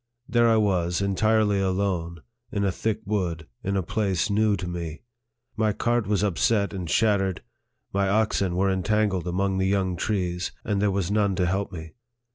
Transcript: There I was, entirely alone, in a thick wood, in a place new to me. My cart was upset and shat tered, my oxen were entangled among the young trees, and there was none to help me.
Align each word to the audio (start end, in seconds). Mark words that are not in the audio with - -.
There 0.27 0.49
I 0.49 0.57
was, 0.57 0.99
entirely 0.99 1.59
alone, 1.59 2.23
in 2.51 2.63
a 2.63 2.71
thick 2.71 3.01
wood, 3.05 3.45
in 3.63 3.77
a 3.77 3.83
place 3.83 4.31
new 4.31 4.55
to 4.57 4.67
me. 4.67 5.03
My 5.55 5.73
cart 5.73 6.07
was 6.07 6.23
upset 6.23 6.73
and 6.73 6.89
shat 6.89 7.19
tered, 7.19 7.41
my 7.93 8.09
oxen 8.09 8.55
were 8.55 8.71
entangled 8.71 9.27
among 9.27 9.59
the 9.59 9.67
young 9.67 9.95
trees, 9.95 10.53
and 10.63 10.81
there 10.81 10.89
was 10.89 11.11
none 11.11 11.35
to 11.35 11.45
help 11.45 11.71
me. 11.71 11.93